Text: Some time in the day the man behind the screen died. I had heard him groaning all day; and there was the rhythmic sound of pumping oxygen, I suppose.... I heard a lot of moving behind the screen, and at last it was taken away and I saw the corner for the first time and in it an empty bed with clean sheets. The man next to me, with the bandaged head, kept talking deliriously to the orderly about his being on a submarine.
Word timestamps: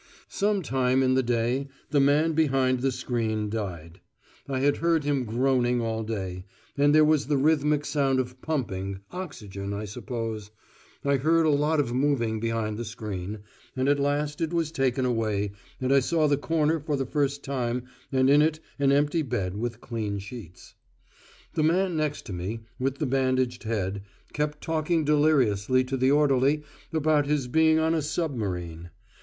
Some 0.29 0.63
time 0.63 1.03
in 1.03 1.13
the 1.13 1.21
day 1.21 1.67
the 1.91 1.99
man 1.99 2.33
behind 2.33 2.79
the 2.79 2.91
screen 2.91 3.51
died. 3.51 4.01
I 4.49 4.61
had 4.61 4.77
heard 4.77 5.03
him 5.03 5.25
groaning 5.25 5.79
all 5.79 6.01
day; 6.01 6.43
and 6.75 6.95
there 6.95 7.05
was 7.05 7.27
the 7.27 7.37
rhythmic 7.37 7.85
sound 7.85 8.19
of 8.19 8.41
pumping 8.41 9.01
oxygen, 9.11 9.75
I 9.75 9.85
suppose.... 9.85 10.49
I 11.05 11.17
heard 11.17 11.45
a 11.45 11.51
lot 11.51 11.79
of 11.79 11.93
moving 11.93 12.39
behind 12.39 12.77
the 12.79 12.83
screen, 12.83 13.41
and 13.75 13.87
at 13.87 13.99
last 13.99 14.41
it 14.41 14.51
was 14.51 14.71
taken 14.71 15.05
away 15.05 15.51
and 15.79 15.93
I 15.93 15.99
saw 15.99 16.27
the 16.27 16.35
corner 16.35 16.79
for 16.79 16.97
the 16.97 17.05
first 17.05 17.43
time 17.43 17.83
and 18.11 18.27
in 18.27 18.41
it 18.41 18.59
an 18.79 18.91
empty 18.91 19.21
bed 19.21 19.55
with 19.55 19.81
clean 19.81 20.17
sheets. 20.17 20.73
The 21.53 21.61
man 21.61 21.95
next 21.95 22.25
to 22.25 22.33
me, 22.33 22.61
with 22.79 22.97
the 22.97 23.05
bandaged 23.05 23.65
head, 23.65 24.01
kept 24.33 24.61
talking 24.61 25.05
deliriously 25.05 25.83
to 25.83 25.95
the 25.95 26.09
orderly 26.09 26.63
about 26.91 27.27
his 27.27 27.47
being 27.47 27.77
on 27.77 27.93
a 27.93 28.01
submarine. 28.01 28.89